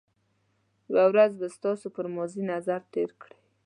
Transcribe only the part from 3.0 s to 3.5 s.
کړئ.